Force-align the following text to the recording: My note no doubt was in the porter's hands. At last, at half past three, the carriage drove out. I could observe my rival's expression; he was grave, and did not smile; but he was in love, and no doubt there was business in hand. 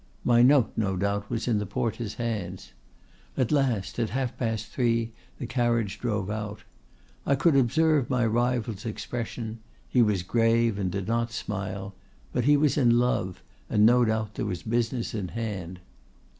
My 0.23 0.41
note 0.41 0.71
no 0.75 0.97
doubt 0.97 1.29
was 1.29 1.47
in 1.47 1.59
the 1.59 1.67
porter's 1.67 2.15
hands. 2.15 2.73
At 3.37 3.51
last, 3.51 3.99
at 3.99 4.09
half 4.09 4.35
past 4.35 4.69
three, 4.69 5.11
the 5.37 5.45
carriage 5.45 5.99
drove 5.99 6.27
out. 6.27 6.63
I 7.23 7.35
could 7.35 7.55
observe 7.55 8.09
my 8.09 8.25
rival's 8.25 8.83
expression; 8.83 9.59
he 9.87 10.01
was 10.01 10.23
grave, 10.23 10.79
and 10.79 10.89
did 10.89 11.07
not 11.07 11.31
smile; 11.31 11.93
but 12.33 12.45
he 12.45 12.57
was 12.57 12.77
in 12.79 12.97
love, 12.97 13.43
and 13.69 13.85
no 13.85 14.03
doubt 14.03 14.33
there 14.33 14.45
was 14.47 14.63
business 14.63 15.13
in 15.13 15.27
hand. 15.27 15.79